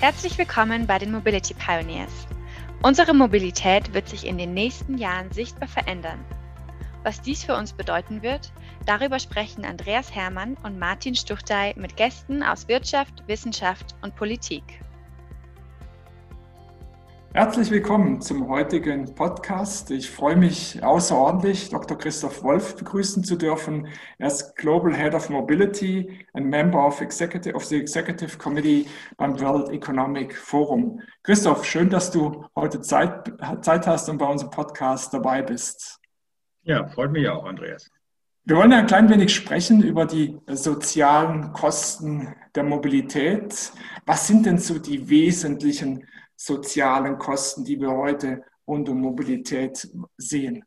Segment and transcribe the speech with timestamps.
[0.00, 2.28] Herzlich willkommen bei den Mobility Pioneers.
[2.82, 6.24] Unsere Mobilität wird sich in den nächsten Jahren sichtbar verändern.
[7.02, 8.52] Was dies für uns bedeuten wird,
[8.86, 14.62] darüber sprechen Andreas Hermann und Martin Stuchtey mit Gästen aus Wirtschaft, Wissenschaft und Politik.
[17.34, 19.90] Herzlich willkommen zum heutigen Podcast.
[19.90, 21.98] Ich freue mich außerordentlich, Dr.
[21.98, 23.86] Christoph Wolf begrüßen zu dürfen.
[24.16, 28.86] Er ist Global Head of Mobility and Member of, Executive, of the Executive Committee
[29.18, 31.02] beim World Economic Forum.
[31.22, 36.00] Christoph, schön, dass du heute Zeit, Zeit hast und bei unserem Podcast dabei bist.
[36.62, 37.90] Ja, freut mich auch, Andreas.
[38.44, 43.70] Wir wollen ein klein wenig sprechen über die sozialen Kosten der Mobilität.
[44.06, 46.06] Was sind denn so die wesentlichen
[46.38, 50.64] sozialen Kosten, die wir heute rund um Mobilität sehen?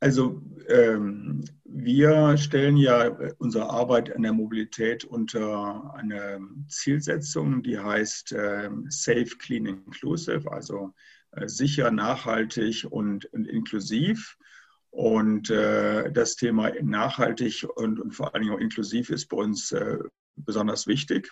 [0.00, 8.32] Also ähm, wir stellen ja unsere Arbeit an der Mobilität unter eine Zielsetzung, die heißt
[8.32, 10.92] äh, Safe, Clean, Inclusive, also
[11.32, 14.36] äh, sicher, nachhaltig und, und inklusiv.
[14.90, 19.72] Und äh, das Thema nachhaltig und, und, vor allen Dingen auch inklusiv ist bei uns
[19.72, 19.98] äh,
[20.36, 21.30] besonders wichtig.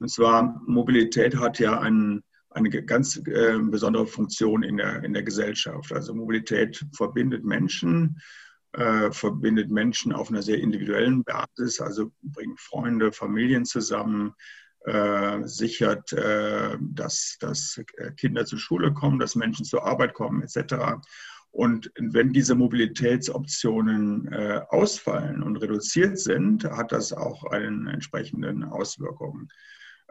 [0.00, 5.22] Und zwar Mobilität hat ja ein, eine ganz äh, besondere Funktion in der, in der
[5.22, 5.92] Gesellschaft.
[5.92, 8.20] Also Mobilität verbindet Menschen,
[8.72, 14.34] äh, verbindet Menschen auf einer sehr individuellen Basis, also bringt Freunde, Familien zusammen,
[14.84, 17.80] äh, sichert, äh, dass, dass
[18.16, 21.00] Kinder zur Schule kommen, dass Menschen zur Arbeit kommen, etc.
[21.50, 29.48] Und wenn diese Mobilitätsoptionen äh, ausfallen und reduziert sind, hat das auch einen entsprechenden Auswirkungen.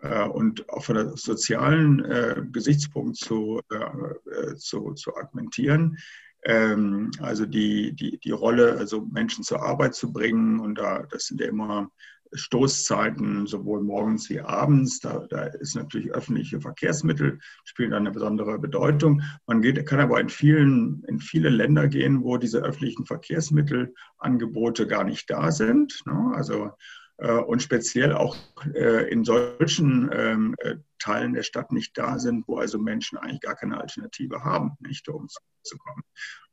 [0.01, 5.97] Äh, und auch von der sozialen äh, Gesichtspunkt zu, äh, zu, zu argumentieren.
[6.43, 11.27] Ähm, also die, die, die Rolle, also Menschen zur Arbeit zu bringen und da, das
[11.27, 11.89] sind ja immer
[12.33, 14.99] Stoßzeiten, sowohl morgens wie abends.
[14.99, 19.21] Da, da ist natürlich öffentliche Verkehrsmittel, spielen eine besondere Bedeutung.
[19.45, 25.03] Man geht, kann aber in, vielen, in viele Länder gehen, wo diese öffentlichen Verkehrsmittelangebote gar
[25.03, 26.01] nicht da sind.
[26.05, 26.31] Ne?
[26.35, 26.71] Also
[27.17, 28.37] und speziell auch
[28.75, 33.41] äh, in solchen ähm, äh, Teilen der Stadt nicht da sind, wo also Menschen eigentlich
[33.41, 35.27] gar keine Alternative haben, nicht um
[35.63, 36.03] zu kommen.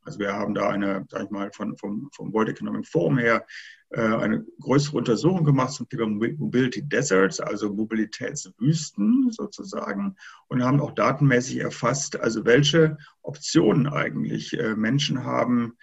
[0.01, 3.45] Also wir haben da eine, sag ich mal, von, vom, vom World Economic Forum her
[3.91, 10.15] eine größere Untersuchung gemacht zum Thema Mobility Deserts, also Mobilitätswüsten sozusagen,
[10.47, 15.77] und haben auch datenmäßig erfasst, also welche Optionen eigentlich Menschen haben,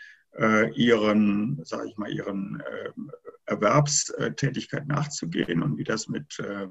[0.74, 3.10] ihren, sage ich mal, ihren ähm,
[3.46, 6.68] Erwerbstätigkeit nachzugehen und wie das mit, äh,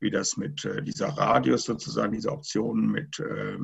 [0.00, 3.58] wie das mit äh, dieser Radius sozusagen, dieser Optionen mit, äh,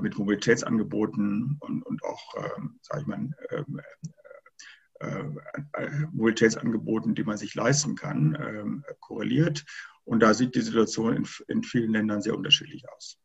[0.00, 3.30] mit Mobilitätsangeboten und, und auch, ähm, sage ich mal,
[5.00, 5.40] ähm,
[6.12, 9.64] Mobilitätsangeboten, die man sich leisten kann, ähm, korreliert.
[10.04, 13.18] Und da sieht die Situation in, in vielen Ländern sehr unterschiedlich aus.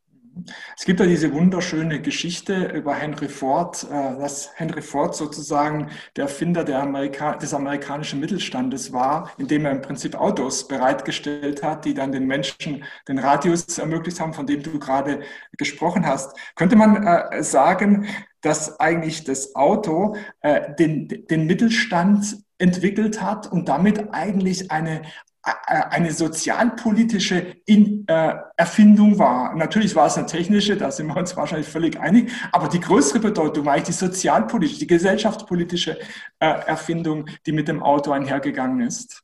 [0.78, 6.26] Es gibt ja diese wunderschöne Geschichte über Henry Ford, äh, dass Henry Ford sozusagen der
[6.26, 11.94] Erfinder der Amerika des amerikanischen Mittelstandes war, indem er im Prinzip Autos bereitgestellt hat, die
[11.94, 15.22] dann den Menschen den Radius ermöglicht haben, von dem du gerade
[15.58, 16.38] gesprochen hast.
[16.56, 18.08] Könnte man äh, sagen,
[18.42, 25.02] dass eigentlich das Auto äh, den, den Mittelstand entwickelt hat und damit eigentlich eine
[25.46, 29.56] eine sozialpolitische In, äh, Erfindung war.
[29.56, 33.20] Natürlich war es eine technische, da sind wir uns wahrscheinlich völlig einig, aber die größere
[33.20, 36.00] Bedeutung war eigentlich die sozialpolitische, die gesellschaftspolitische
[36.40, 39.22] äh, Erfindung, die mit dem Auto einhergegangen ist.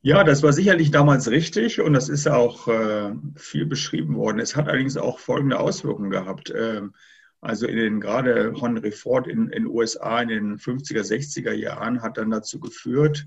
[0.00, 4.40] Ja, das war sicherlich damals richtig und das ist auch äh, viel beschrieben worden.
[4.40, 6.52] Es hat allerdings auch folgende Auswirkungen gehabt.
[6.56, 6.94] Ähm,
[7.40, 12.18] also in den, gerade Henry Ford in den USA in den 50er, 60er Jahren hat
[12.18, 13.26] dann dazu geführt,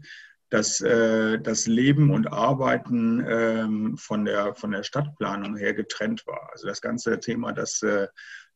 [0.50, 6.50] dass äh, das Leben und Arbeiten ähm, von, der, von der Stadtplanung her getrennt war.
[6.51, 8.07] Also das ganze Thema, dass, äh,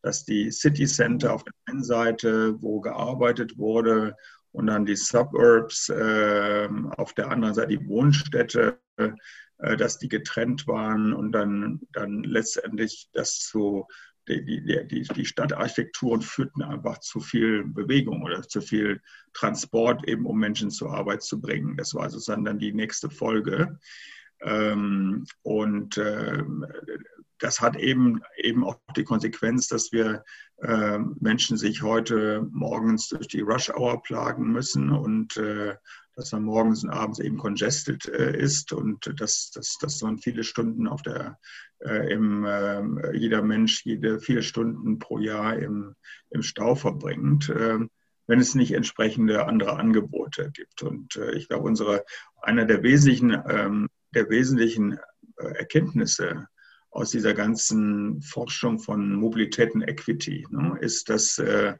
[0.01, 4.15] dass die City Center auf der einen Seite, wo gearbeitet wurde,
[4.51, 6.67] und dann die Suburbs, äh,
[6.97, 13.09] auf der anderen Seite die Wohnstädte, äh, dass die getrennt waren und dann, dann letztendlich
[13.13, 13.87] das zu
[14.29, 19.01] die, die, die Stadtarchitekturen führten einfach zu viel Bewegung oder zu viel
[19.33, 21.77] Transport, eben um Menschen zur Arbeit zu bringen.
[21.77, 23.79] Das war sozusagen dann die nächste Folge.
[24.41, 26.65] Ähm, und ähm,
[27.39, 30.23] das hat eben, eben auch die Konsequenz, dass wir
[30.61, 35.75] äh, Menschen sich heute morgens durch die Rush Hour plagen müssen und äh,
[36.19, 40.43] dass man morgens und abends eben congested äh, ist und dass, dass, dass man viele
[40.43, 41.39] Stunden auf der,
[41.79, 45.95] äh, im, äh, jeder Mensch jede viele Stunden pro Jahr im,
[46.29, 47.89] im Stau verbringt, ähm,
[48.27, 50.83] wenn es nicht entsprechende andere Angebote gibt.
[50.83, 52.03] Und äh, ich glaube, unsere,
[52.41, 54.97] einer der wesentlichen ähm, der wesentlichen
[55.37, 56.47] Erkenntnisse
[56.89, 61.75] aus dieser ganzen Forschung von Mobilität und Equity ne, ist, dass, äh,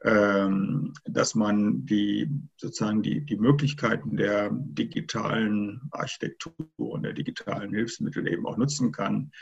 [0.00, 8.46] dass man die sozusagen die, die Möglichkeiten der digitalen Architektur und der digitalen Hilfsmittel eben
[8.46, 9.32] auch nutzen kann,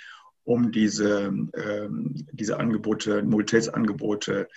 [0.45, 4.49] um diese, ähm, diese Angebote, Mobilitätsangebote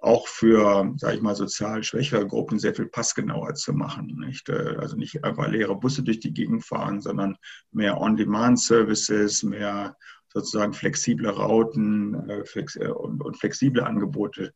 [0.00, 4.22] auch für, sage ich mal, sozial schwächere Gruppen sehr viel passgenauer zu machen.
[4.24, 4.48] Nicht?
[4.48, 7.36] Äh, also nicht einfach leere Busse durch die Gegend fahren, sondern
[7.72, 9.96] mehr On-Demand-Services, mehr
[10.32, 14.52] sozusagen flexible Routen äh, äh, und, flexible Angebote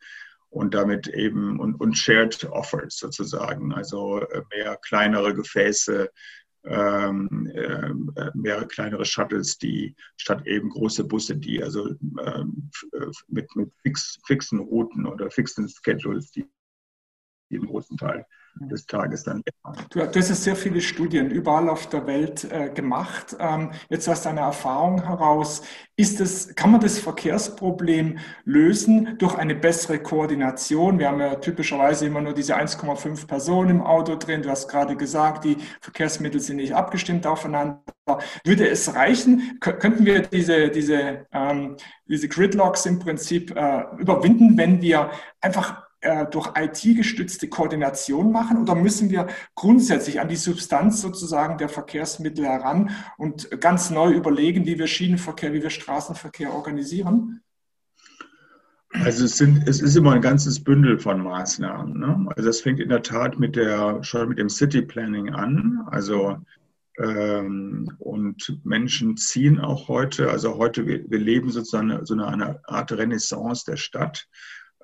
[0.53, 4.23] und damit eben und, und Shared Offers sozusagen, also
[4.55, 6.11] mehr kleinere Gefäße,
[6.65, 11.89] ähm, äh, mehrere kleinere Shuttles, die statt eben große Busse, die also
[12.25, 12.71] ähm,
[13.29, 16.45] mit, mit fix, fixen Routen oder fixen Schedules, die,
[17.51, 19.43] die im großen Teil des Tages dann.
[19.91, 23.37] Du, du hast sehr viele Studien überall auf der Welt äh, gemacht.
[23.39, 25.63] Ähm, jetzt aus deiner Erfahrung heraus,
[25.97, 30.99] ist es, kann man das Verkehrsproblem lösen durch eine bessere Koordination?
[30.99, 34.43] Wir haben ja typischerweise immer nur diese 1,5 Personen im Auto drin.
[34.43, 37.83] Du hast gerade gesagt, die Verkehrsmittel sind nicht abgestimmt aufeinander.
[38.45, 39.59] Würde es reichen?
[39.61, 41.77] Könnten wir diese, diese, ähm,
[42.07, 45.11] diese Gridlocks im Prinzip äh, überwinden, wenn wir
[45.41, 51.69] einfach äh, durch IT-gestützte Koordination machen oder müssen wir grundsätzlich an die Substanz sozusagen der
[51.69, 57.41] Verkehrsmittel heran und ganz neu überlegen, wie wir Schienenverkehr, wie wir Straßenverkehr organisieren?
[58.95, 61.99] Also es, sind, es ist immer ein ganzes Bündel von Maßnahmen.
[61.99, 62.27] Ne?
[62.37, 65.87] Also das fängt in der Tat mit der, schon mit dem City Planning an.
[65.91, 66.37] Also
[66.99, 72.61] ähm, und Menschen ziehen auch heute, also heute, wir, wir leben sozusagen so eine, eine
[72.69, 74.29] Art Renaissance der Stadt.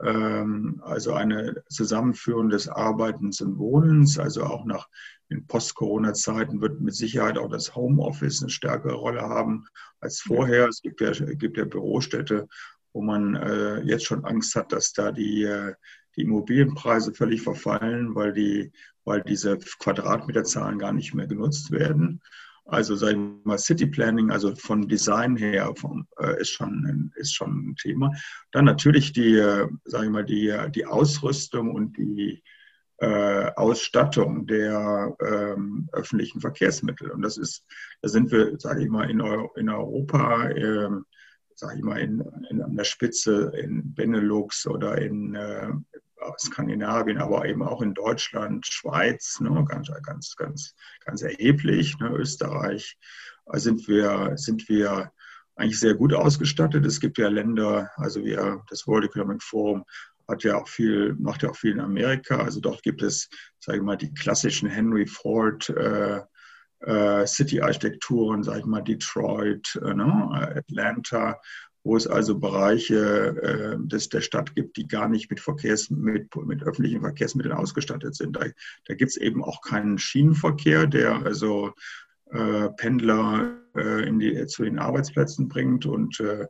[0.03, 4.89] Ähm, also eine Zusammenführung des Arbeitens und Wohnens, also auch nach
[5.31, 9.67] in Post-Corona-Zeiten wird mit Sicherheit auch das Homeoffice eine stärkere Rolle haben
[10.01, 10.69] als vorher.
[10.69, 12.49] Es gibt ja, gibt ja Bürostädte,
[12.93, 15.75] wo man äh, jetzt schon Angst hat, dass da die, äh,
[16.17, 18.73] die Immobilienpreise völlig verfallen, weil, die,
[19.05, 22.23] weil diese Quadratmeterzahlen gar nicht mehr genutzt werden.
[22.69, 27.35] Also sagen wir mal City Planning, also von Design her vom, äh, ist, schon, ist
[27.35, 28.13] schon ein Thema.
[28.53, 32.43] Dann natürlich die, äh, wir mal, die, die Ausrüstung und die
[32.99, 37.11] äh, Ausstattung der ähm, öffentlichen Verkehrsmittel.
[37.11, 37.65] Und das ist,
[38.03, 40.91] da sind wir, sage ich mal, in, Euro, in Europa, äh,
[41.55, 45.71] sage ich mal, in, in, an der Spitze in Benelux oder in äh,
[46.39, 50.75] Skandinavien, aber eben auch in Deutschland, Schweiz, ne, ganz, ganz, ganz,
[51.05, 52.99] ganz erheblich, ne, Österreich,
[53.47, 55.13] äh, sind wir, sind wir
[55.57, 56.87] eigentlich sehr gut ausgestattet.
[56.87, 59.85] Es gibt ja Länder, also wir, das World Economic Forum
[60.29, 62.39] hat ja auch viel, macht ja auch viel in Amerika.
[62.39, 63.29] Also dort gibt es,
[63.59, 66.21] sage ich mal, die klassischen Henry Ford äh,
[66.81, 71.41] äh, City-Architekturen, sage ich mal, Detroit, äh, ne, Atlanta,
[71.85, 76.35] wo es also Bereiche äh, des, der Stadt gibt, die gar nicht mit, Verkehrs, mit,
[76.37, 78.37] mit öffentlichen Verkehrsmitteln ausgestattet sind.
[78.37, 78.45] Da,
[78.87, 81.73] da gibt es eben auch keinen Schienenverkehr, der also
[82.31, 86.47] äh, Pendler äh, die, zu den Arbeitsplätzen bringt und äh,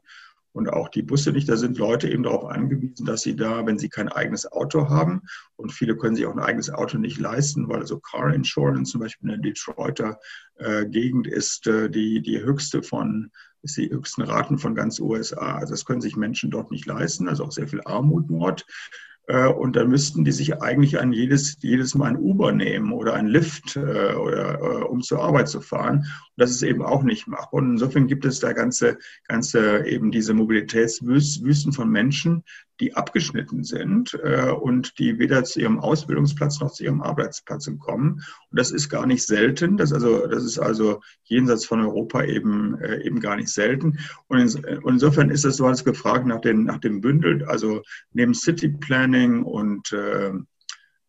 [0.53, 1.49] und auch die Busse nicht.
[1.49, 5.23] Da sind Leute eben darauf angewiesen, dass sie da, wenn sie kein eigenes Auto haben,
[5.57, 9.01] und viele können sich auch ein eigenes Auto nicht leisten, weil also Car Insurance zum
[9.01, 10.19] Beispiel in der Detroiter
[10.57, 13.31] äh, Gegend ist äh, die, die höchste von
[13.63, 15.57] ist die höchsten Raten von ganz USA.
[15.57, 18.65] Also das können sich Menschen dort nicht leisten, also auch sehr viel Armut dort.
[19.29, 23.15] Äh, und dann müssten die sich eigentlich an jedes, jedes Mal ein Uber nehmen oder
[23.15, 25.99] ein Lift, äh, oder, äh, um zur Arbeit zu fahren.
[25.99, 26.07] Und
[26.37, 27.61] das ist eben auch nicht machbar.
[27.61, 32.43] Und insofern gibt es da ganze, ganze eben diese Mobilitätswüsten von Menschen,
[32.81, 38.23] die abgeschnitten sind äh, und die weder zu ihrem Ausbildungsplatz noch zu ihrem Arbeitsplatz kommen.
[38.51, 39.77] Und das ist gar nicht selten.
[39.77, 43.99] Das, also, das ist also jenseits von Europa eben, äh, eben gar nicht selten.
[44.29, 47.83] Und, in, und insofern ist es, du hast gefragt nach, den, nach dem Bündel, also
[48.13, 50.33] neben City Planning und äh,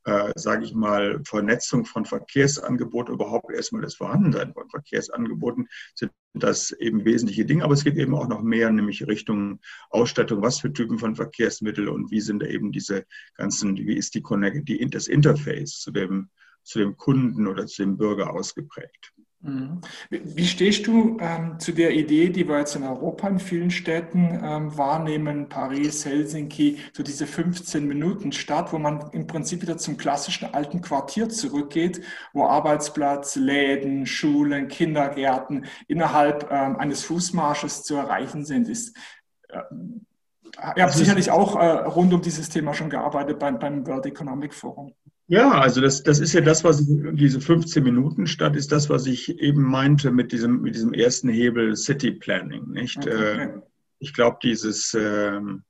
[0.10, 6.72] äh, sage ich mal, Vernetzung von Verkehrsangeboten, überhaupt erstmal das Vorhandensein von Verkehrsangeboten, sind das
[6.72, 7.64] eben wesentliche Dinge.
[7.64, 9.60] Aber es geht eben auch noch mehr, nämlich Richtung
[9.92, 14.16] Ausstattung, was für Typen von Verkehrsmittel und wie sind da eben diese ganzen, wie ist
[14.16, 14.24] die,
[14.64, 16.30] die das Interface zu dem,
[16.64, 19.14] zu dem Kunden oder zu dem Bürger ausgeprägt.
[19.42, 19.80] Mhm.
[20.10, 24.38] Wie stehst du ähm, zu der Idee, die wir jetzt in Europa in vielen Städten
[24.44, 29.96] ähm, wahrnehmen, Paris, Helsinki, so diese 15 Minuten Stadt, wo man im Prinzip wieder zum
[29.96, 32.02] klassischen alten Quartier zurückgeht,
[32.34, 38.68] wo Arbeitsplatz, Läden, Schulen, Kindergärten innerhalb ähm, eines Fußmarsches zu erreichen sind?
[38.68, 38.98] Ist,
[39.48, 39.62] äh,
[40.76, 44.54] ihr habt sicherlich auch äh, rund um dieses Thema schon gearbeitet beim, beim World Economic
[44.54, 44.94] Forum.
[45.30, 48.90] Ja, also das, das ist ja das, was ich, diese 15 Minuten statt ist das,
[48.90, 52.98] was ich eben meinte mit diesem, mit diesem ersten Hebel City Planning, nicht?
[52.98, 53.44] Okay.
[53.44, 53.62] Äh,
[54.00, 55.64] ich glaube, dieses, ähm,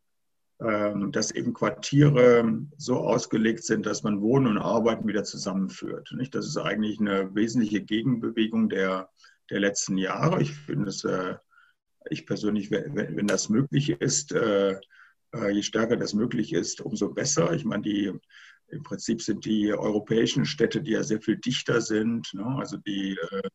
[0.62, 6.14] ähm, dass eben Quartiere so ausgelegt sind, dass man Wohnen und Arbeiten wieder zusammenführt.
[6.14, 6.34] Nicht?
[6.34, 9.10] Das ist eigentlich eine wesentliche Gegenbewegung der,
[9.50, 10.42] der letzten Jahre.
[10.42, 11.36] Ich finde es, äh,
[12.10, 14.80] ich persönlich, wenn, wenn das möglich ist, äh,
[15.52, 17.52] je stärker das möglich ist, umso besser.
[17.52, 18.14] Ich meine, die
[18.72, 22.46] im Prinzip sind die europäischen Städte, die ja sehr viel dichter sind, ne?
[22.58, 23.50] also die, äh,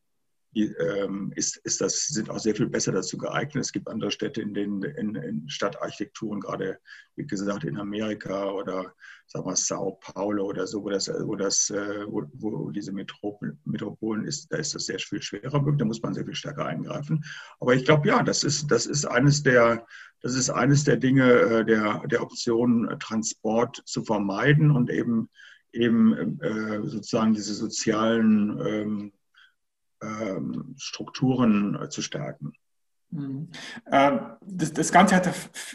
[0.54, 3.64] ist, ist das, sind auch sehr viel besser dazu geeignet.
[3.64, 6.78] Es gibt andere Städte, in denen in, in Stadtarchitekturen, gerade
[7.16, 8.94] wie gesagt in Amerika oder
[9.26, 13.56] sagen wir Sao Paulo oder so, wo das, wo das, äh, wo, wo diese Metropol,
[13.64, 17.24] Metropolen ist, da ist das sehr viel schwerer da muss man sehr viel stärker eingreifen.
[17.60, 19.86] Aber ich glaube, ja, das ist, das ist eines der,
[20.20, 25.28] das ist eines der Dinge, äh, der, der Option, äh, Transport zu vermeiden und eben,
[25.72, 26.38] eben
[26.84, 29.12] sozusagen diese sozialen ähm, ähm,
[30.76, 32.52] Strukturen zu stärken.
[33.10, 33.48] Mhm.
[34.40, 35.30] Das, das Ganze hat,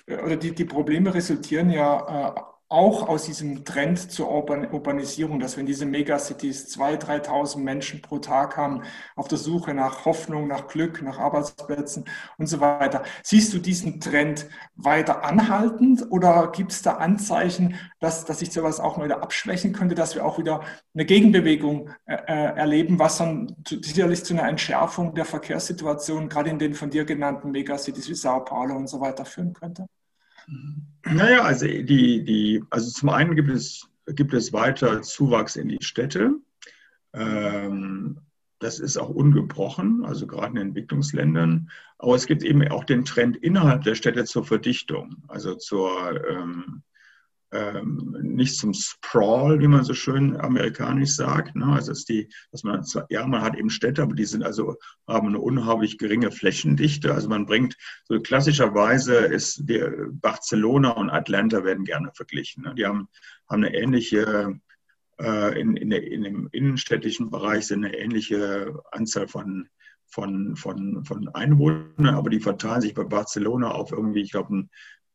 [0.07, 5.65] oder die, die Probleme resultieren ja auch aus diesem Trend zur Urbanisierung, dass wir in
[5.65, 8.83] diese Megacities 2.000, 3.000 Menschen pro Tag haben,
[9.15, 12.05] auf der Suche nach Hoffnung, nach Glück, nach Arbeitsplätzen
[12.37, 13.01] und so weiter.
[13.23, 18.79] Siehst du diesen Trend weiter anhaltend oder gibt es da Anzeichen, dass, dass sich sowas
[18.79, 20.61] auch mal wieder abschwächen könnte, dass wir auch wieder
[20.93, 26.59] eine Gegenbewegung äh, äh erleben, was dann sicherlich zu einer Entschärfung der Verkehrssituation gerade in
[26.59, 29.87] den von dir genannten Megacities wie Sao Paulo und so weiter führen könnte?
[31.05, 35.81] Naja, also, die, die, also zum einen gibt es, gibt es weiter Zuwachs in die
[35.81, 36.33] Städte.
[37.13, 38.19] Ähm,
[38.59, 41.71] das ist auch ungebrochen, also gerade in Entwicklungsländern.
[41.97, 46.83] Aber es gibt eben auch den Trend innerhalb der Städte zur Verdichtung, also zur ähm,
[47.51, 51.55] ähm, nicht zum Sprawl, wie man so schön amerikanisch sagt.
[51.55, 51.65] Ne?
[51.65, 54.75] Also dass die, dass man ja, man hat eben Städte, aber die sind also
[55.07, 57.13] haben eine unheimlich geringe Flächendichte.
[57.13, 57.75] Also man bringt
[58.05, 62.63] so klassischerweise ist die Barcelona und Atlanta werden gerne verglichen.
[62.63, 62.75] Ne?
[62.75, 63.07] Die haben
[63.49, 64.59] haben eine ähnliche
[65.19, 69.67] äh, in, in, in dem innenstädtischen Bereich sind eine ähnliche Anzahl von
[70.11, 74.69] von, von, von Einwohnern, aber die verteilen sich bei Barcelona auf irgendwie, ich glaube, ein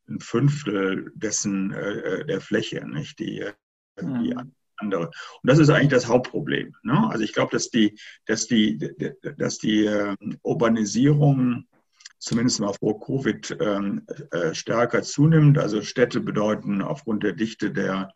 [0.08, 3.52] ein Fünftel dessen äh, der Fläche, nicht die, äh,
[4.00, 4.52] die mhm.
[4.76, 5.04] andere.
[5.06, 6.74] Und das ist eigentlich das Hauptproblem.
[6.82, 7.08] Ne?
[7.10, 8.78] Also ich glaube, dass die, dass die,
[9.38, 11.66] dass die äh, Urbanisierung
[12.18, 15.58] zumindest mal vor Covid ähm, äh, stärker zunimmt.
[15.58, 18.12] Also Städte bedeuten aufgrund der Dichte der,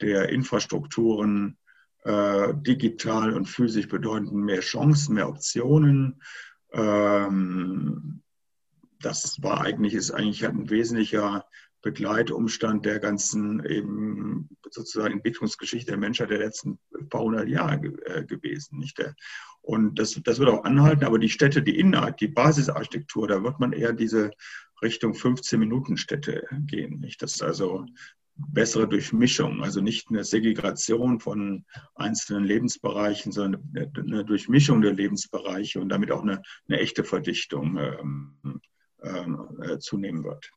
[0.00, 1.58] der Infrastrukturen
[2.04, 6.22] äh, digital und physisch bedeuten mehr Chancen, mehr Optionen.
[6.72, 8.22] Ähm,
[9.00, 11.44] das war eigentlich, ist eigentlich ein wesentlicher
[11.82, 16.78] Begleitumstand der ganzen eben sozusagen Entwicklungsgeschichte der Menschheit der letzten
[17.08, 18.78] paar hundert Jahre äh, gewesen.
[18.78, 19.02] Nicht?
[19.62, 23.60] Und das, das wird auch anhalten, aber die Städte, die Innenart, die Basisarchitektur, da wird
[23.60, 24.30] man eher diese
[24.82, 27.00] Richtung 15-Minuten-Städte gehen.
[27.00, 27.22] Nicht?
[27.22, 27.86] Das ist also
[28.48, 31.64] bessere Durchmischung, also nicht eine Segregation von
[31.94, 37.78] einzelnen Lebensbereichen, sondern eine Durchmischung der Lebensbereiche und damit auch eine, eine echte Verdichtung.
[39.02, 40.50] Ähm, äh, zunehmen wird.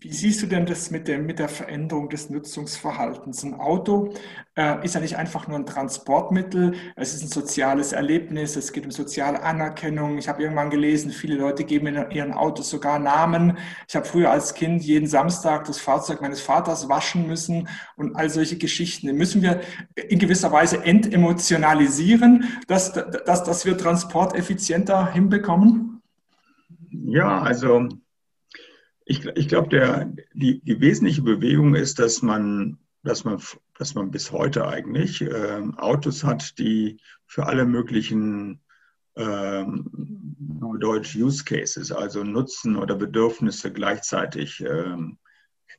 [0.00, 3.44] Wie siehst du denn das mit der, mit der Veränderung des Nutzungsverhaltens?
[3.44, 4.12] Ein Auto
[4.56, 8.84] äh, ist ja nicht einfach nur ein Transportmittel, es ist ein soziales Erlebnis, es geht
[8.84, 10.18] um soziale Anerkennung.
[10.18, 13.56] Ich habe irgendwann gelesen, viele Leute geben in ihren Autos sogar Namen.
[13.88, 18.28] Ich habe früher als Kind jeden Samstag das Fahrzeug meines Vaters waschen müssen und all
[18.28, 19.16] solche Geschichten.
[19.16, 19.60] Müssen wir
[19.94, 25.91] in gewisser Weise entemotionalisieren, dass, dass, dass wir Transport effizienter hinbekommen?
[26.92, 27.88] Ja, also
[29.04, 33.42] ich, ich glaube, die, die wesentliche Bewegung ist, dass man, dass man,
[33.78, 38.60] dass man bis heute eigentlich äh, Autos hat, die für alle möglichen
[39.16, 39.90] ähm,
[40.78, 45.18] Deutsch Use Cases, also Nutzen oder Bedürfnisse gleichzeitig ähm,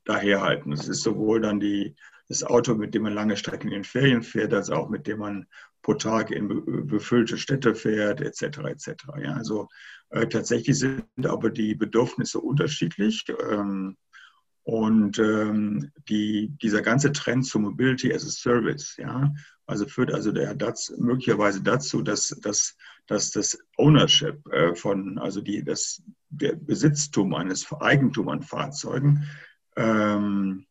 [0.06, 0.72] daherhalten.
[0.74, 1.96] Es ist sowohl dann die,
[2.34, 5.46] das Auto, mit dem man lange Strecken in Ferien fährt, als auch mit dem man
[5.82, 8.60] pro Tag in befüllte Städte fährt, etc.
[8.60, 8.88] etc.
[9.22, 9.68] Ja, also
[10.10, 13.26] äh, tatsächlich sind aber die Bedürfnisse unterschiedlich.
[13.52, 13.98] Ähm,
[14.64, 19.34] und ähm, die, dieser ganze Trend zu Mobility as a Service, ja,
[19.66, 25.42] also führt also der dazu, möglicherweise dazu, dass, dass, dass das Ownership äh, von, also
[25.42, 29.28] die, das, der Besitztum eines Eigentum an Fahrzeugen
[29.76, 30.66] ähm,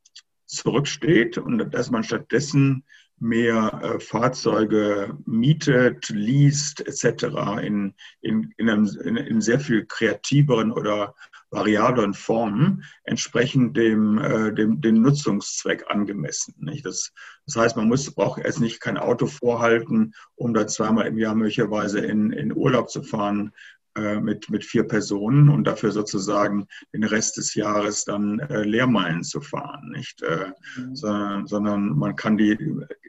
[0.52, 2.84] zurücksteht und dass man stattdessen
[3.18, 7.24] mehr äh, Fahrzeuge mietet, liest etc.
[7.62, 11.14] in, in, in, einem, in, in sehr viel kreativeren oder
[11.50, 16.54] variablen Formen entsprechend dem, äh, dem, dem Nutzungszweck angemessen.
[16.58, 16.84] Nicht?
[16.84, 17.12] Das,
[17.46, 21.34] das heißt, man muss, braucht erst nicht kein Auto vorhalten, um da zweimal im Jahr
[21.34, 23.52] möglicherweise in, in Urlaub zu fahren,
[23.94, 29.40] mit, mit vier Personen und dafür sozusagen den Rest des Jahres dann äh, Lehrmeilen zu
[29.40, 30.22] fahren, nicht?
[30.22, 30.96] Äh, mhm.
[30.96, 32.56] sondern, sondern man kann die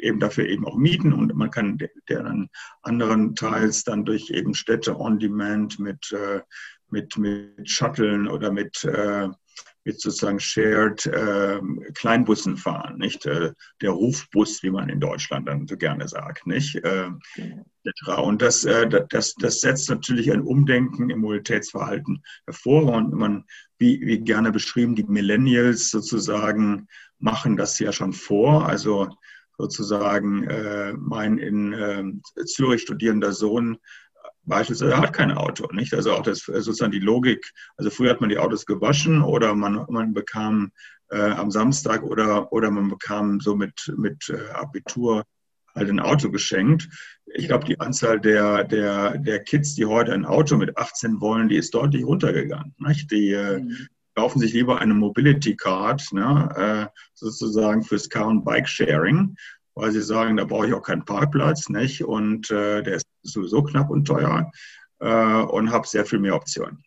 [0.01, 1.77] eben dafür eben auch mieten und man kann
[2.09, 2.49] deren
[2.81, 6.41] anderen Teils dann durch eben Städte on Demand mit, äh,
[6.89, 9.29] mit, mit Shuttlen oder mit äh,
[9.85, 11.59] mit sozusagen Shared äh,
[11.93, 16.75] Kleinbussen fahren, nicht äh, der Rufbus, wie man in Deutschland dann so gerne sagt, nicht.
[16.75, 17.09] Äh,
[18.17, 22.93] und das, äh, das, das setzt natürlich ein Umdenken im Mobilitätsverhalten hervor.
[22.93, 23.45] Und man,
[23.77, 26.87] wie, wie gerne beschrieben, die Millennials sozusagen
[27.19, 28.67] machen das ja schon vor.
[28.67, 29.09] Also
[29.57, 33.77] sozusagen äh, mein in äh, Zürich studierender Sohn
[34.45, 35.93] beispielsweise hat kein Auto, nicht?
[35.93, 37.53] Also auch das sozusagen die Logik.
[37.77, 40.71] Also früher hat man die Autos gewaschen oder man, man bekam
[41.09, 45.23] äh, am Samstag oder, oder man bekam so mit, mit äh, Abitur
[45.75, 46.89] halt ein Auto geschenkt.
[47.25, 51.50] Ich glaube, die Anzahl der, der, der Kids, die heute ein Auto mit 18 wollen,
[51.50, 52.75] die ist deutlich runtergegangen.
[52.77, 53.12] Nicht?
[53.12, 53.88] Die äh, mhm.
[54.15, 59.35] kaufen sich lieber eine Mobility Card, ne, äh, sozusagen fürs Car- und Bike-Sharing
[59.75, 62.03] weil sie sagen, da brauche ich auch keinen Parkplatz, nicht?
[62.03, 64.51] Und äh, der ist sowieso knapp und teuer
[65.00, 66.84] äh, und habe sehr viel mehr Optionen.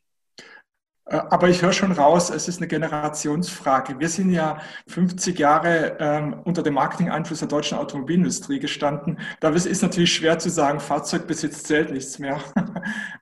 [1.07, 3.99] Äh, aber ich höre schon raus, es ist eine Generationsfrage.
[3.99, 9.19] Wir sind ja 50 Jahre ähm, unter dem Marketing-Einfluss der deutschen Automobilindustrie gestanden.
[9.41, 12.41] Da ist natürlich schwer zu sagen, Fahrzeugbesitz zählt nichts mehr.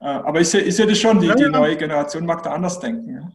[0.00, 2.80] Äh, aber ich sehe, ich sehe das schon, die, die neue Generation mag da anders
[2.80, 3.32] denken.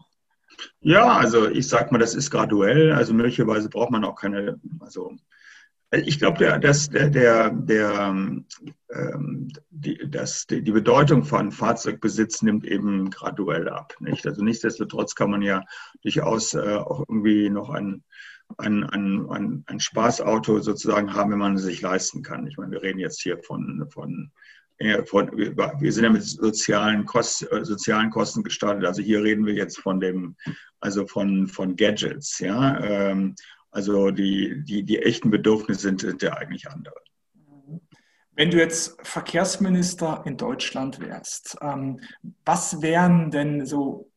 [0.81, 2.91] Ja, also ich sage mal, das ist graduell.
[2.91, 5.15] Also möglicherweise braucht man auch keine, also
[5.91, 8.15] ich glaube, dass der, der, der,
[8.93, 13.95] ähm, die, dass die, Bedeutung von Fahrzeugbesitz nimmt eben graduell ab.
[13.99, 14.27] Nicht?
[14.27, 15.63] Also nichtsdestotrotz kann man ja
[16.03, 18.03] durchaus äh, auch irgendwie noch ein,
[18.57, 22.45] ein, ein, ein, ein Spaßauto sozusagen haben, wenn man es sich leisten kann.
[22.45, 24.31] Ich meine, wir reden jetzt hier von, von
[25.07, 28.85] von, wir sind ja mit sozialen, Kost, äh, sozialen Kosten gestartet.
[28.85, 30.37] Also hier reden wir jetzt von dem,
[30.79, 33.11] also von, von Gadgets, ja.
[33.79, 36.95] Also die, die, die echten Bedürfnisse sind, sind ja eigentlich andere.
[38.35, 42.01] Wenn du jetzt Verkehrsminister in Deutschland wärst, ähm,
[42.43, 44.11] was wären denn so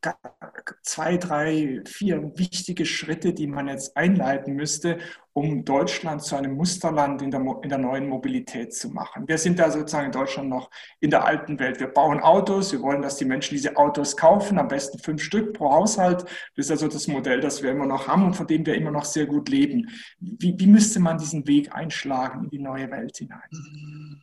[0.81, 4.99] zwei, drei, vier wichtige Schritte, die man jetzt einleiten müsste,
[5.33, 9.27] um Deutschland zu einem Musterland in der, in der neuen Mobilität zu machen?
[9.27, 10.69] Wir sind da sozusagen in Deutschland noch
[10.99, 11.79] in der alten Welt.
[11.79, 15.53] Wir bauen Autos, wir wollen, dass die Menschen diese Autos kaufen, am besten fünf Stück
[15.53, 16.23] pro Haushalt.
[16.55, 18.91] Das ist also das Modell, das wir immer noch haben und von dem wir immer
[18.91, 19.89] noch sehr gut leben.
[20.19, 24.21] Wie, wie müsste man diesen Weg einschlagen in die neue Welt hinein?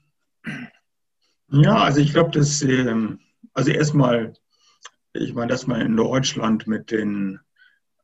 [1.53, 3.19] Ja, also ich glaube, dass, ähm,
[3.55, 4.35] also erstmal,
[5.13, 7.41] ich meine, dass man in Deutschland mit den,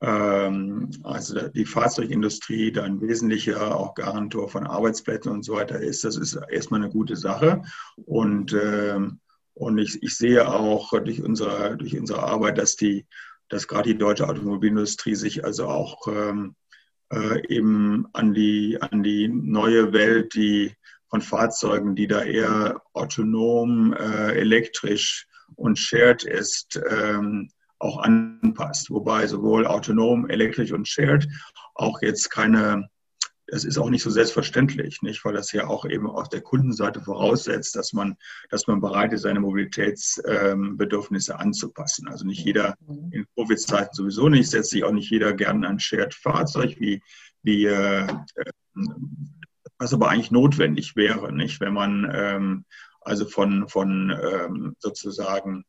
[0.00, 6.16] also die Fahrzeugindustrie da ein wesentlicher auch Garantor von Arbeitsplätzen und so weiter ist, das
[6.16, 7.62] ist erstmal eine gute Sache.
[8.04, 9.20] Und, ähm,
[9.54, 13.06] und ich, ich sehe auch durch unsere, durch unsere Arbeit, dass die,
[13.48, 16.56] dass gerade die deutsche Automobilindustrie sich also auch ähm,
[17.11, 20.74] äh, eben an die, an die neue Welt, die
[21.09, 28.90] von Fahrzeugen, die da eher autonom, äh, elektrisch und shared ist, ähm, auch anpasst.
[28.90, 31.28] Wobei sowohl autonom, elektrisch und shared
[31.74, 32.88] auch jetzt keine,
[33.46, 35.24] das ist auch nicht so selbstverständlich, nicht?
[35.24, 38.16] weil das ja auch eben auf der Kundenseite voraussetzt, dass man,
[38.50, 42.08] dass man bereit ist, seine Mobilitätsbedürfnisse ähm, anzupassen.
[42.08, 42.76] Also nicht jeder
[43.10, 47.02] in Covid-Zeiten sowieso nicht, setzt sich auch nicht jeder gerne ein Shared-Fahrzeug, wie,
[47.42, 48.06] wie äh,
[49.78, 51.60] was aber eigentlich notwendig wäre, nicht?
[51.60, 52.64] Wenn man ähm,
[53.02, 55.64] also von, von ähm, sozusagen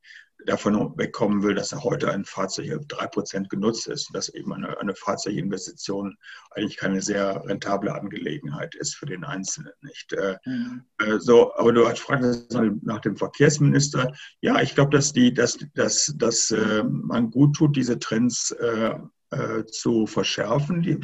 [0.47, 4.95] davon wegkommen will, dass heute ein Fahrzeug drei Prozent genutzt ist, dass eben eine, eine
[4.95, 6.17] Fahrzeuginvestition
[6.51, 9.73] eigentlich keine sehr rentable Angelegenheit ist für den Einzelnen.
[9.81, 10.13] Nicht?
[10.13, 10.83] Äh, mhm.
[10.99, 14.13] Äh, so, aber du hast fragst nach dem Verkehrsminister.
[14.41, 18.95] Ja, ich glaube, dass die, dass, dass, dass äh, man gut tut, diese Trends äh,
[19.31, 20.81] äh, zu verschärfen.
[20.81, 20.99] Die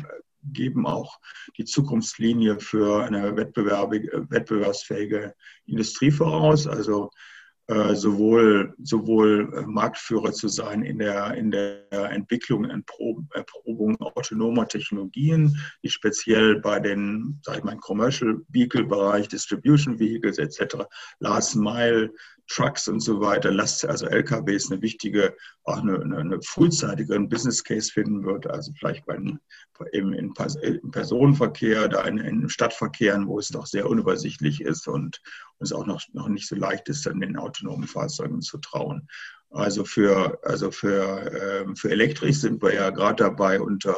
[0.46, 1.20] geben auch
[1.58, 6.68] die Zukunftslinie für eine wettbewerbsfähige Industrie voraus.
[6.68, 7.10] Also
[7.68, 12.72] äh, sowohl, sowohl äh, Marktführer zu sein in der, in der Entwicklung und
[13.34, 20.40] Erprobung autonomer Technologien, die speziell bei den, sag ich mal, Commercial Vehicle Bereich, Distribution Vehicles
[20.40, 20.84] etc.,
[21.20, 22.12] Last Mile
[22.48, 27.64] Trucks und so weiter, Last, also LKWs eine wichtige, auch eine, eine, eine frühzeitige Business
[27.64, 29.16] Case finden wird, also vielleicht bei,
[29.92, 30.34] im, im,
[30.92, 35.22] Personenverkehr, da in, in Stadtverkehren, wo es doch sehr unübersichtlich ist und
[35.64, 39.08] es auch noch, noch nicht so leicht ist, dann den autonomen Fahrzeugen zu trauen.
[39.50, 43.96] Also für, also für, ähm, für elektrisch sind wir ja gerade dabei, unter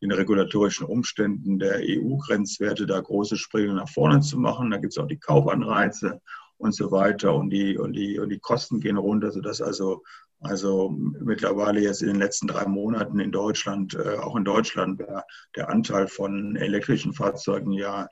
[0.00, 4.70] den regulatorischen Umständen der EU-Grenzwerte da große Sprünge nach vorne zu machen.
[4.70, 6.20] Da gibt es auch die Kaufanreize
[6.58, 10.02] und so weiter und die, und die, und die Kosten gehen runter, sodass also,
[10.40, 15.24] also mittlerweile jetzt in den letzten drei Monaten in Deutschland, äh, auch in Deutschland, der,
[15.56, 18.06] der Anteil von elektrischen Fahrzeugen ja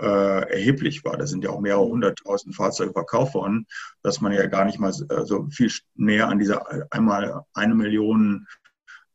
[0.00, 1.16] äh, erheblich war.
[1.16, 3.66] Da sind ja auch mehrere hunderttausend Fahrzeuge verkauft worden,
[4.02, 8.46] dass man ja gar nicht mal so also viel näher an dieser einmal eine Million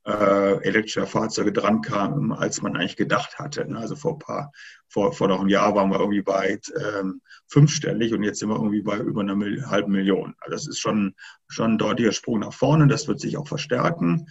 [0.05, 3.69] äh, elektrischer Fahrzeuge dran kam, als man eigentlich gedacht hatte.
[3.69, 3.77] Ne?
[3.77, 4.51] Also vor, paar,
[4.87, 8.55] vor, vor noch einem Jahr waren wir irgendwie bei ähm, fünfstellig und jetzt sind wir
[8.55, 10.35] irgendwie bei über einer halben Million.
[10.39, 11.13] Also das ist schon,
[11.47, 12.87] schon ein deutlicher Sprung nach vorne.
[12.87, 14.27] Das wird sich auch verstärken.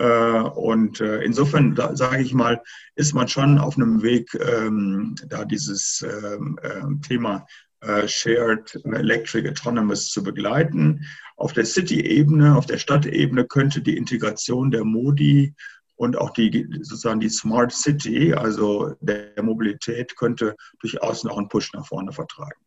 [0.00, 2.62] Äh, und äh, insofern, sage ich mal,
[2.94, 7.46] ist man schon auf einem Weg, ähm, da dieses ähm, ähm, Thema
[7.80, 11.04] äh, Shared Electric Autonomous zu begleiten.
[11.36, 15.54] Auf der City-Ebene, auf der Stadtebene könnte die Integration der Modi
[15.96, 21.74] und auch die sozusagen die Smart City, also der Mobilität, könnte durchaus noch einen Push
[21.74, 22.58] nach vorne vertragen.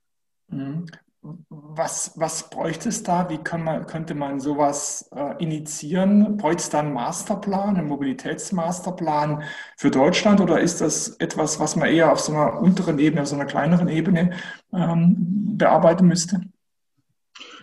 [1.50, 3.30] Was, was bräuchte es da?
[3.30, 6.36] Wie man, könnte man sowas äh, initiieren?
[6.36, 9.44] Bräuchte es da einen Masterplan, einen Mobilitätsmasterplan
[9.78, 13.30] für Deutschland oder ist das etwas, was man eher auf so einer unteren Ebene, auf
[13.30, 14.32] so einer kleineren Ebene
[14.74, 15.16] ähm,
[15.58, 16.42] bearbeiten müsste?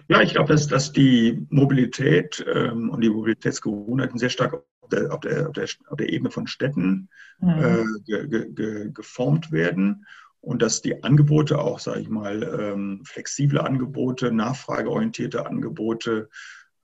[0.09, 5.13] Ja, ich glaube, dass, dass die Mobilität ähm, und die Mobilitätsgewohnheiten sehr stark auf der,
[5.13, 7.49] auf der, auf der, auf der Ebene von Städten mhm.
[8.07, 10.07] äh, ge, ge, geformt werden
[10.41, 16.29] und dass die Angebote auch, sage ich mal, ähm, flexible Angebote, nachfrageorientierte Angebote,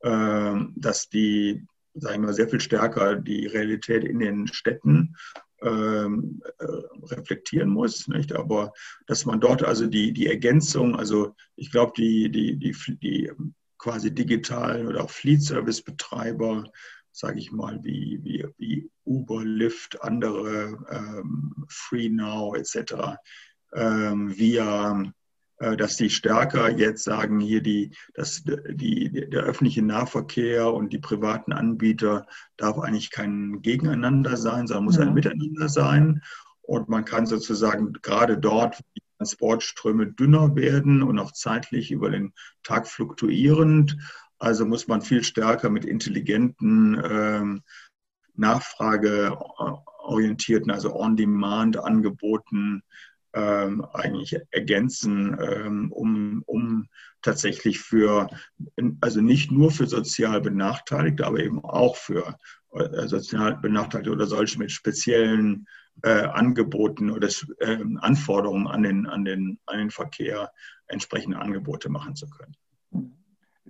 [0.03, 5.17] ähm, dass die, sage ich mal, sehr viel stärker die Realität in den Städten
[5.63, 6.67] ähm, äh,
[7.15, 8.09] reflektieren muss.
[8.09, 8.35] Nicht?
[8.35, 8.73] Aber
[9.07, 13.33] dass man dort also die, die Ergänzung, also ich glaube, die, die, die, die
[13.79, 16.65] quasi digitalen oder auch Fleet-Service-Betreiber,
[17.17, 23.17] sage ich mal, wie, wie, wie Uber, Lyft, andere, ähm, Free Now etc.,
[23.75, 25.03] ähm, via
[25.59, 30.99] äh, dass die stärker jetzt sagen, hier die, dass die, der öffentliche Nahverkehr und die
[30.99, 32.27] privaten Anbieter
[32.59, 36.23] darf eigentlich kein Gegeneinander sein, sondern muss ein Miteinander sein.
[36.61, 42.11] Und man kann sozusagen gerade dort, wo die Transportströme dünner werden und auch zeitlich über
[42.11, 43.97] den Tag fluktuierend,
[44.39, 47.63] also muss man viel stärker mit intelligenten ähm,
[48.35, 52.83] Nachfrageorientierten, also On-Demand-Angeboten
[53.33, 56.89] ähm, eigentlich ergänzen, ähm, um, um
[57.23, 58.29] tatsächlich für,
[59.01, 62.37] also nicht nur für sozial Benachteiligte, aber eben auch für
[62.73, 65.67] äh, sozial Benachteiligte oder solche mit speziellen
[66.03, 67.29] äh, Angeboten oder
[67.61, 70.53] äh, Anforderungen an den, an, den, an den Verkehr
[70.87, 72.55] entsprechende Angebote machen zu können.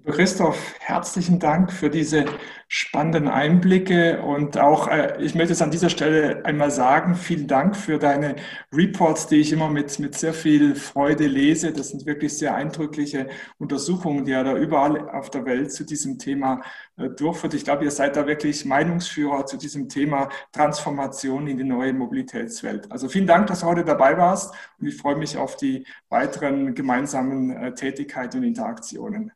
[0.05, 2.27] Christoph, herzlichen Dank für diese
[2.69, 7.77] spannenden Einblicke und auch, äh, ich möchte es an dieser Stelle einmal sagen, vielen Dank
[7.77, 8.37] für deine
[8.73, 11.73] Reports, die ich immer mit, mit sehr viel Freude lese.
[11.73, 13.29] Das sind wirklich sehr eindrückliche
[13.59, 16.63] Untersuchungen, die er da überall auf der Welt zu diesem Thema
[16.97, 17.55] äh, durchführt.
[17.55, 22.91] Ich glaube, ihr seid da wirklich Meinungsführer zu diesem Thema Transformation in die neue Mobilitätswelt.
[22.93, 26.75] Also vielen Dank, dass du heute dabei warst und ich freue mich auf die weiteren
[26.75, 29.33] gemeinsamen äh, Tätigkeiten und Interaktionen.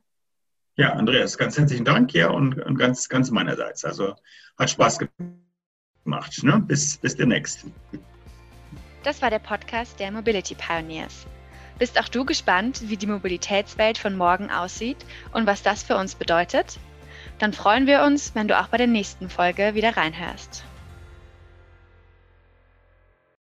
[0.80, 3.84] Ja, Andreas, ganz herzlichen Dank hier und, und ganz, ganz meinerseits.
[3.84, 4.14] Also
[4.58, 6.42] hat Spaß gemacht.
[6.42, 6.64] Ne?
[6.66, 7.66] Bis, bis demnächst.
[9.02, 11.26] Das war der Podcast der Mobility Pioneers.
[11.78, 14.96] Bist auch du gespannt, wie die Mobilitätswelt von morgen aussieht
[15.32, 16.78] und was das für uns bedeutet?
[17.38, 20.64] Dann freuen wir uns, wenn du auch bei der nächsten Folge wieder reinhörst.